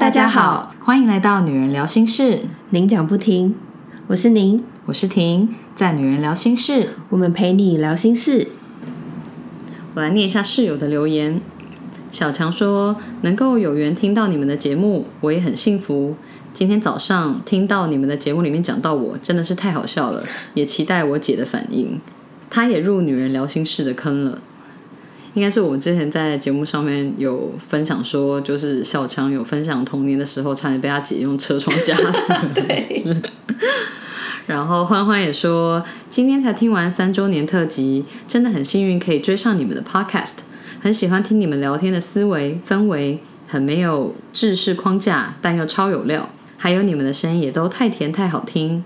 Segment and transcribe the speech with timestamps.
[0.00, 3.56] 大家好，欢迎来到女人聊心事，您讲不停，
[4.06, 8.46] 我是您，我是婷，在女人聊心事，我们陪你聊心事。
[9.94, 11.40] 我来念一下室友的留言。
[12.12, 16.14] 小强说：“能够有缘听到你们的节目，我也很幸福。
[16.54, 20.24] 今天早上听到你们的节目里面讲到我，真的是太好笑了，
[20.54, 22.00] 也期待我姐的反应。
[22.48, 24.38] 她也入女人聊心事的坑了。
[25.38, 32.48] 应该是我们之前在节目上面有分享说，就是小强有分享童年的时候，差点被他姐用车窗夹死。
[32.60, 33.04] 对，
[34.46, 40.38] 然后欢欢也说，今天才听完三周年特辑，真的很幸运可以追上你们的 podcast，
[40.80, 48.82] 很喜欢听你们聊天的思维氛围，很没有制式框架，但又超有料，还有你们的声音也都太甜太好听，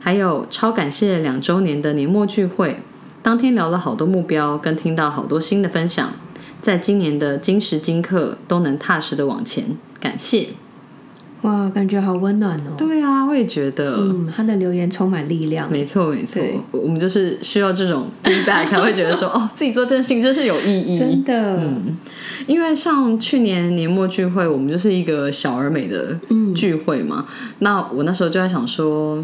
[0.00, 2.80] 还有超感谢两周年的年末聚会，
[3.28, 6.14] 当天聊了好多目标，跟听到好多新的分享，
[6.62, 9.66] 在今年的今时今刻都能踏实的往前，
[10.00, 10.46] 感谢。
[11.42, 12.72] 哇，感觉好温暖哦。
[12.78, 13.96] 对啊，我也觉得。
[13.98, 15.70] 嗯，他的留言充满力量。
[15.70, 20.98] 没错，没错，我们就是需要这种 feedback，才会觉得说， 哦，自己做这件事情真是有意义。
[20.98, 21.98] 真的，嗯
[22.46, 26.18] 因为像去年年末聚会，我们就是一个小而美的
[26.54, 27.26] 聚会嘛。
[27.58, 29.22] 那我那时候就在想说，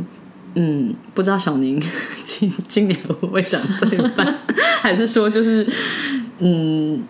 [0.54, 1.82] 嗯，不知道小宁
[2.24, 4.38] 今今年会不会想再办，
[4.80, 5.66] 还是说就是
[6.38, 7.02] 嗯，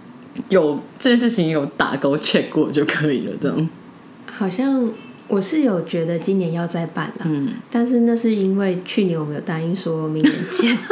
[0.49, 3.69] 有这件事情有打勾 check 过就可以了，这样。
[4.27, 4.91] 好像
[5.29, 10.77] 我是有觉得今年要再办了，嗯，但是那是因为去年我们有答应说明年见。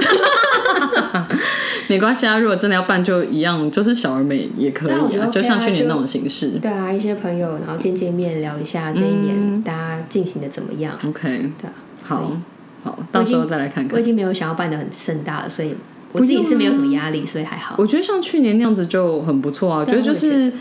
[1.88, 6.58] 没关系啊，如果真的要办，就一样，就是小而美也可以啊，就像去年那种形式。
[6.60, 10.94] 对啊，一些朋友，然后见见面，聊一下这一年大家进行的怎么样。
[11.06, 12.36] OK，对啊，好
[12.84, 14.02] 好，到时候再来看看我已。
[14.02, 15.74] 经没有想要办的很盛大了，所以
[16.12, 17.74] 我自己是没有什么压力，所以还好。
[17.78, 20.52] 我觉得像去年那样子就很不错啊，我觉得就是，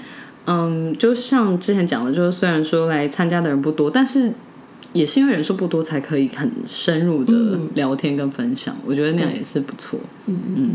[0.46, 4.32] 嗯，就像之前讲的，就是虽然说来参加的人不多，但是
[4.94, 8.76] 也是因为人数不多，才可以很深入的聊天跟分享。
[8.86, 10.00] 我觉得那样也是不错。
[10.26, 10.74] 嗯嗯。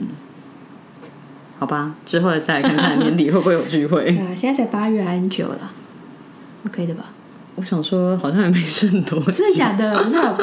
[1.58, 4.04] 好吧，之后再来看看年底会不会有聚会。
[4.12, 5.58] 对啊，现在才八月还很久了
[6.66, 7.04] ，OK 的吧？
[7.54, 10.04] 我想说，好像也没剩多，真的假的？
[10.04, 10.36] 不是有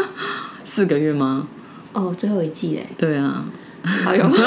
[0.64, 1.48] 四个月吗？
[1.94, 3.46] 哦，最后一季嘞，对啊，
[3.84, 4.28] 好用。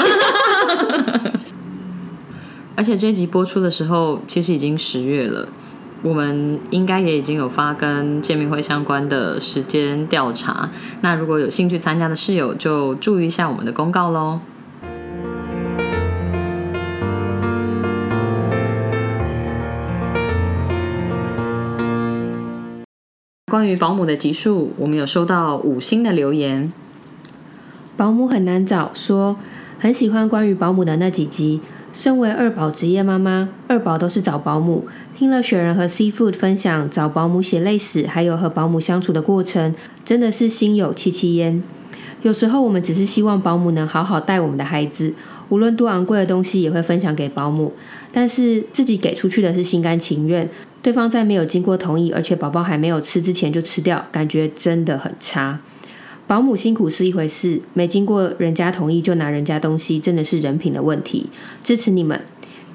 [2.75, 5.47] 而且这一集播出的时候，其实已经十月了，
[6.03, 10.69] 我们应该也已经有发跟见面会相关的时间调查。
[11.01, 14.39] 那如果有兴趣参加的室友，就注意一下我们的公告喽。
[23.49, 26.71] 关于保姆的集数，我们有收到五星的留言，
[27.95, 29.37] 保姆很难找，说
[29.79, 31.61] 很喜欢关于保姆的那几集。
[31.97, 34.85] 身为二宝职业妈妈，二宝都是找保姆。
[35.17, 39.73] 听了雪人和 Seafood 分享找保姆血泪史，还有和保姆相处的过程，
[40.05, 41.63] 真的是心有戚戚焉。
[42.21, 45.11] 有时候我们只是希望保姆能好好带我们的孩子，
[45.49, 47.73] 无论多昂贵的东西也会分享给保姆，
[48.11, 50.47] 但是自己给出去的是心甘情愿，
[50.83, 55.59] 对方在没有经过同意，而且宝宝还没有吃之前就吃掉，感觉真的很差。
[56.27, 61.27] 保姆辛苦是一回事，没经过人家同意就拿人家东西，真的是人品的问题。
[61.63, 62.21] 支持你们。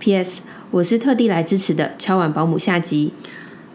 [0.00, 0.42] P.S.
[0.72, 3.12] 我是特地来支持的，敲碗保姆下集。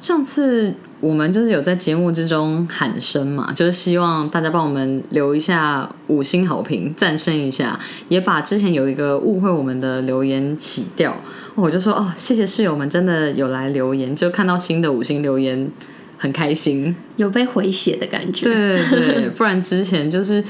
[0.01, 11.15] 上次我们就是有在节目之中喊声嘛，就是希望大家帮我们留一下五星好评，赞声一下，也把之前有一个误会我们的留言洗掉。
[11.55, 15.71] 我就说哦，谢谢室友们真的有来留言，就看到新的五星留言
[16.17, 16.95] 很开心。
[17.15, 18.43] 有被回血的感觉。
[18.43, 20.43] 对对，不然之前就是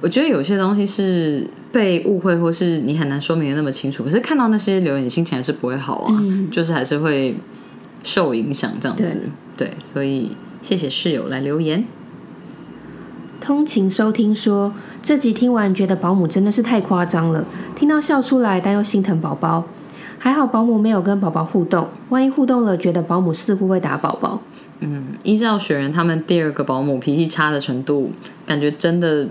[0.00, 4.04] 我觉得有些东西是被误会，或是你很难说明的那么清楚。
[4.04, 7.34] 可是看到那些留言，你心情还是不会好啊，就是还是会
[8.02, 9.22] 受影响这样子。
[9.56, 11.84] 对，所以谢谢室友来留言。
[13.40, 17.44] 通勤收听说这集听完觉得保姆真的是太夸张了，
[17.74, 19.64] 听到笑出来，但又心疼宝宝。
[20.18, 24.40] 还好保姆没有跟宝宝互动，万一互动了，觉得保姆似乎会打宝宝。
[25.22, 28.10] 依照雪人他们第二个保姆脾气差的程度，
[28.46, 29.26] 感觉真的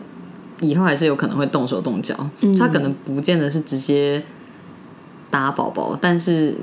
[0.62, 2.16] 以后还是有可能会动手动脚。
[2.58, 4.24] 他可能不见得是直接
[5.30, 6.56] 打宝宝，但是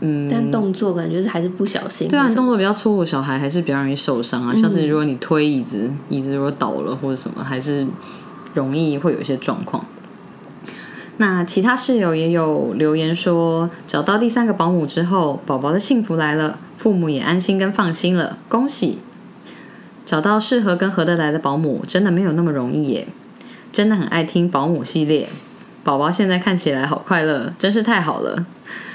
[0.00, 2.08] 嗯，但动作感觉是还是不小心。
[2.08, 4.54] 对啊，动作比较粗鲁，小孩还是比较容易受伤啊。
[4.54, 7.86] 像是如果你推椅子，椅子如果倒了或者什么，还是
[8.54, 9.84] 容易会有一些状况。
[11.18, 18.98] 那其他室友也有留言说，找到第三个保姆之后，宝宝的幸福来了，父母也安心跟放心了，恭喜！
[20.04, 23.08] 找到适合跟合得来的保姆，真的没有那么容易耶。
[23.72, 25.28] 真的很爱听保姆系列，
[25.82, 28.46] 宝宝现在看起来好快乐，真是太好了。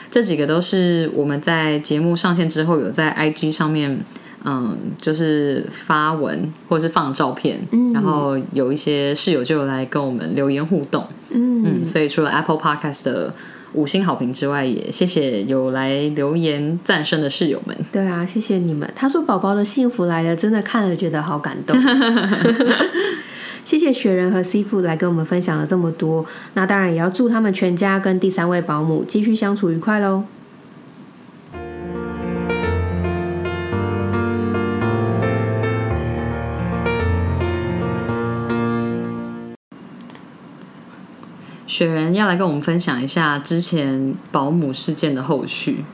[0.09, 3.99] 这几个都是我们在节目上线之后有在 IG 上面，
[4.43, 7.59] 嗯，就是发文或者是放照片，
[7.93, 13.33] 然后有一些室友就有来跟我们留言互动，嗯，所以除了 Apple Podcast 的
[13.73, 17.75] 五星好评之外，也谢谢有来留言赞声的室友们。
[17.91, 18.91] 对啊，谢谢你们。
[18.95, 21.75] 他说宝宝的幸福来了，真的看了觉得好感动。
[23.63, 26.25] 谢谢雪人和 C 父来跟我们分享了这么多，
[26.55, 30.23] 那当然也要祝他们全家跟第三位保姆继续相处愉快喽。
[41.71, 45.85] 雪人要来跟我们分享一下之前保姆事件的后续。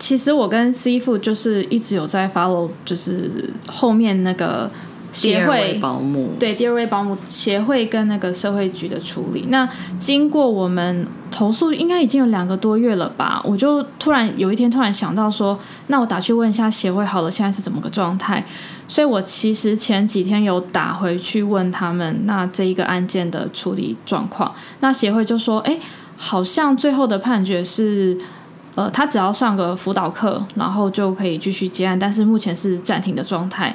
[0.00, 4.68] 其实我跟 C 父就是一直有在 follow，就是后面那个
[5.14, 9.46] 协会保姆对第二位保姆协会跟那个社会局的处理。
[9.48, 9.66] 那
[9.98, 13.40] 经过我们投诉，应该已经有两个多月了吧？
[13.44, 18.44] 我就突然有一天突然想到说，那我打去问一下协会好了，现在是怎么个状态？
[18.86, 25.78] 所以我其实前几天有打回去问他们，那这一个案件的处理状况，那协会就说，哎，
[26.16, 28.18] 好像最后的判决是，
[28.74, 33.74] 呃，他只要上个辅导课，然后就可以继续接案，但是目前是暂停的状态。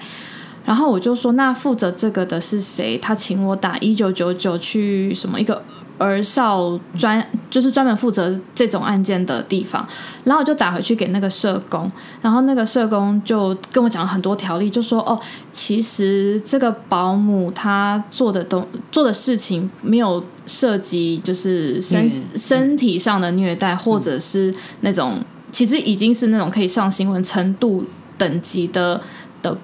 [0.69, 2.95] 然后我就说，那负责这个的是谁？
[3.00, 5.60] 他请我打一九九九去什么一个
[5.98, 9.83] 儿少专，就是专门负责这种案件的地方。
[10.25, 15.19] 然后我就打回去给那个社工，然后那个社工就跟我讲了很多条例，就说哦，
[15.51, 25.19] 其实这个保姆她做的东做的事情没有涉及就是身身体上的虐待，或者是那种
[25.51, 27.86] 其实已经是那种可以上新闻程度
[28.19, 29.01] 等级的
[29.42, 29.57] 的。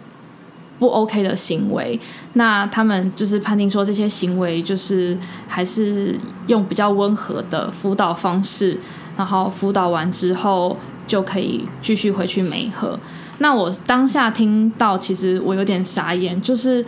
[0.78, 1.98] 不 OK 的行为，
[2.34, 5.18] 那他们就是判定说这些行为就是
[5.48, 8.78] 还是用比较温和的辅导方式，
[9.16, 10.76] 然后辅导完之后
[11.08, 13.00] 就可以继续回去美和。
[13.38, 16.86] 那我当下听到，其实我有点傻眼，就是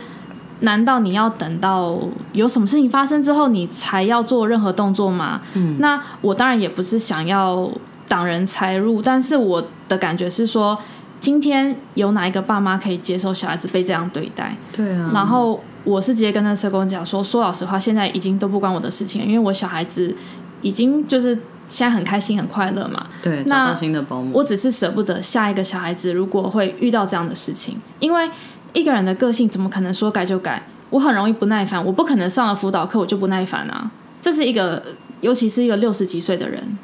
[0.60, 1.98] 难道你要等到
[2.32, 5.40] 有什么事情发生之后，你才要做任何动作吗？
[5.54, 7.70] 嗯，那我当然也不是想要
[8.06, 10.78] 挡人财入，但是我的感觉是说。
[11.20, 14.56] 今天有哪一个爸妈可以接受小孩子被这样对待？
[14.72, 15.10] 对啊。
[15.12, 20.14] 然后我是直接跟那社工讲说，说老实话，现在已经都不关我的事情，因为我小孩子
[20.62, 21.34] 已经就是
[21.66, 23.06] 现在很开心很快乐嘛。
[23.22, 24.30] 对，找到新的保姆。
[24.32, 28.30] 我只是舍不得下一个小孩子如果会遇到这样的事情，因为
[28.72, 30.62] 一个人的个性怎么可能说改就改？
[30.90, 33.90] 我很容易不耐烦，我不可能上了辅导课我就不耐烦啊。
[34.22, 34.82] 这是一个，
[35.20, 36.78] 尤其是一个六十几岁的人，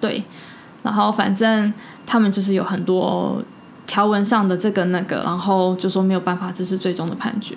[0.00, 0.22] 对。
[0.82, 1.72] 然后反正
[2.06, 3.42] 他们就是有很多。
[3.84, 7.54] 条文上的这个那个，然后就说没有办法，这是最终的判决。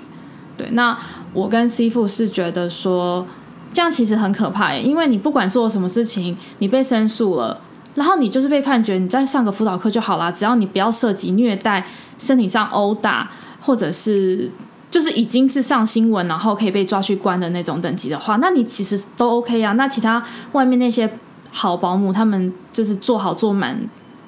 [0.57, 0.97] 对，那
[1.31, 3.25] 我跟 C 父是觉得说，
[3.71, 7.61] 这样其实很可怕耶，因为你不管做什么事情，你被申诉了，
[7.93, 11.87] 然后你就是被判决，你再上个辅导课就好啦，只要你不要涉及虐待、
[12.17, 13.31] 身体上殴打，
[13.61, 14.51] 或者是
[14.91, 19.71] 就是已经是上新闻，然后可以被抓去关的那种等级的话，那你其实都 OK 啊。
[19.73, 21.09] 那其他外面那些
[21.55, 23.79] 好保姆，他们就是做好做满。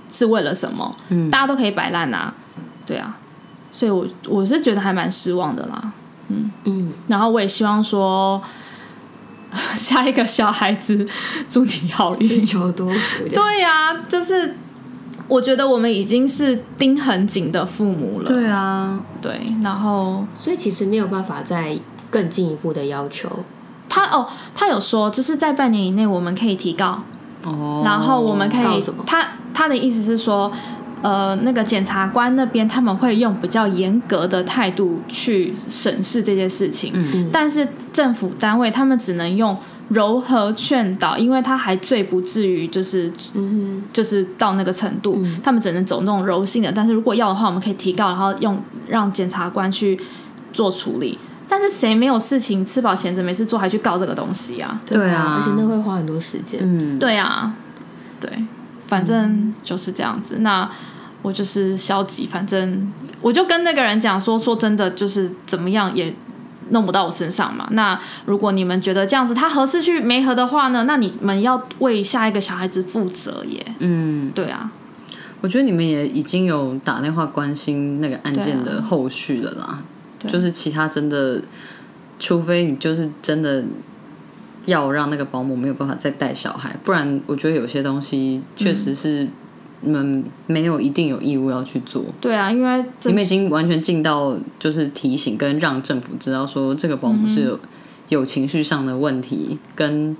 [0.09, 0.95] 是为了什么？
[1.09, 2.33] 嗯，大家都可以摆烂啊，
[2.85, 3.17] 对啊，
[3.69, 5.91] 所以我我是觉得还蛮失望的啦，
[6.29, 8.41] 嗯嗯，然后我也希望说，
[9.75, 11.05] 下一个小孩子
[11.49, 13.27] 祝你好运，求多福。
[13.27, 14.55] 对呀，就是
[15.27, 21.77] 我觉得我们已经是盯很紧的父母了，对啊，对，然后所以其实没有办法再
[22.09, 23.29] 更进一步的要求。
[23.89, 27.03] 他哦，他有说就是在半年以内我们可以提高。
[27.83, 30.51] 然后我们可以，他他的意思是说，
[31.01, 37.29] 呃，那个检察官那边他们会用比较严格的态度去审视这件事情，嗯。
[37.31, 39.55] 但是政府单位他们只能用
[39.89, 49.97] 柔和劝导，因为他还最不至于就是，嗯就是到那个程度，他们只能走那种柔性的，但是如果要的话，我们可以提告，然后用让检察官去
[50.51, 51.17] 做处理。
[51.49, 54.79] 但是谁没有事情吃饱闲着没事做还去告这个东西啊？
[54.85, 56.59] 对啊，而且那会花很多时间。
[56.61, 57.53] 嗯，对啊，
[58.19, 58.29] 对，
[58.87, 60.39] 反正就是这样子。
[60.39, 60.69] 那
[61.21, 66.13] 我就是消极，反正我就跟那个人讲说，说真的，就是怎么样也
[66.69, 67.67] 弄不到我身上嘛。
[67.71, 73.65] 那如果你们觉得这样子他合适去没合的话呢，那你们要为下一个小孩子负责耶。
[73.79, 74.69] 嗯，对啊，
[75.41, 79.79] 我觉得你们也已经有打电话关心那个案件的后续了啦。
[80.19, 81.41] 就是其他真的，
[82.19, 83.63] 除非你就是真的
[84.65, 89.27] 要让那个保姆没有办法再带小孩，不然我觉得有些东西确实是
[89.81, 92.03] 你们没有一定有义务要去做。
[92.19, 97.59] 对啊，因为你们已经完全尽到就是提醒跟让政府知道说这个保姆是有
[98.09, 100.17] 有情绪上的问题，跟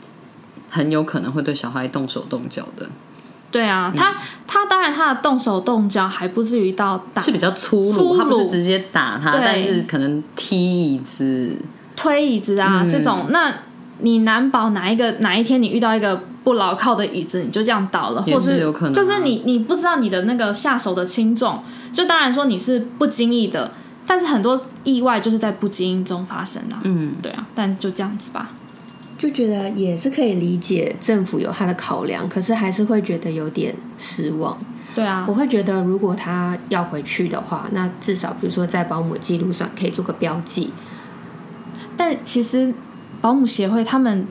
[0.70, 2.88] 很有可能会对小孩动手动脚的。
[3.50, 4.14] 对啊，他
[4.46, 9.42] 他当然他的动手动脚还不至于到打是比较粗粗鲁，他不是直接打他，对。
[9.42, 11.56] 但是可能踢椅子，
[11.96, 12.90] 推椅子啊、嗯。
[12.90, 13.54] 这种，那
[14.00, 18.94] 你难保哪一个哪一天你遇到一个不牢靠的椅子，你就这样倒了，也或是有可能啊。
[18.94, 23.72] 就是你你不知道你的那个下手的轻重，就当然说你是不经意的，
[24.06, 26.80] 但是很多意外就是在不经意中发生啊。
[26.84, 28.52] 嗯，对啊，但就这样子吧。
[29.18, 34.58] 就觉得也是可以理解政府有他的考量，可是还是会觉得有点失望。
[34.96, 40.72] 对啊我，会觉得，如果他要回去的话，那至少比如说在保姆记录上可以做个标记。
[41.96, 42.74] 但其实
[43.22, 44.28] 保姆协会他们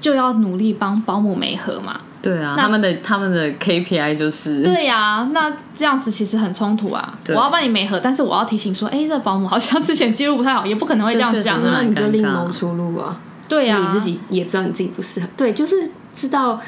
[0.00, 2.00] 就要努力帮保姆媒合嘛。
[2.22, 7.18] 对啊，那他们的他们的 KPI 就是对呀、那这样子其实很冲突啊。
[7.28, 13.18] 我要帮你媒合，但是我要提醒说，哎、这保姆好像之前记录不太好，也不可能会这样讲那你就另谋出路啊！
[13.50, 16.58] 对呀、你自己也知道你自己不适合，对，就是知道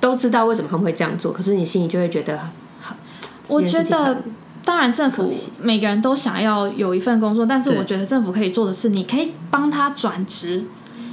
[0.00, 2.38] 都知道为什么他们会这样做，可是你心里就会觉得，
[3.48, 4.22] 我觉得，
[4.64, 5.30] 当然政府
[5.60, 10.64] 每个人都想要有一份工作，但是我觉得政府可以做的是，你可以帮他转职。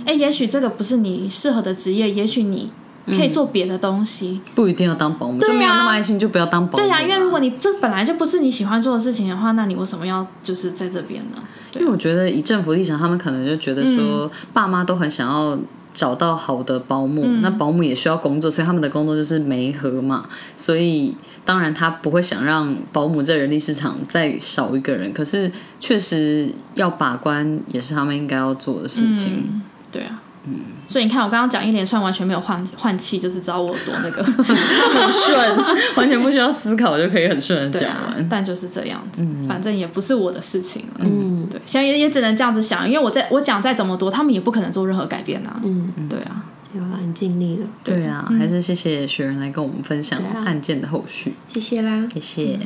[0.06, 2.72] 哎，也许这个不是你适合的职业，也许你
[3.08, 4.40] 可以做别的东西。
[4.54, 6.86] 不一定要当保姆，对啊就没有那么爱心就不要当保姆啊。
[6.86, 11.42] 对呀、因为如果你这本来就不是你喜欢做的事情的话，那你为什么要就是在这边呢？
[11.80, 15.58] 因为我觉得以政府立场，他们可能就觉得嗯说，爸妈都很想要
[15.94, 29.44] 找到好的保姆，嗯那保姆也需要工作，所以他们的工作就是媒合嘛，所以当然他不会想让保姆在人力市场再少一个人，可是确实要把关也是他们应该要做的事情。
[29.48, 30.22] 嗯，对啊。
[30.48, 34.22] 嗯所以你看，我刚刚讲一连串完全没有换换气，就是知道我有多那个。
[34.24, 35.58] 很顺，
[35.96, 40.94] 完全不需要思考就可以很顺的讲完。，但就是这样子，反正也不是我的事情了。
[41.00, 45.60] 嗯对，现在也也只能这样子想，因为我在我讲再怎么多，他们也不可能做任何改变啊。
[45.64, 52.08] 嗯，对啊，有了，你尽力了，对啊，还是谢谢雪人来跟我们分享案件的后续，谢谢啦。
[52.14, 52.60] 谢谢。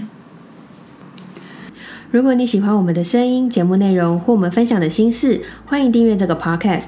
[2.12, 6.88] 如果你喜欢我们的声音、节目内容或我们分享的心事，欢迎订阅这个 podcast。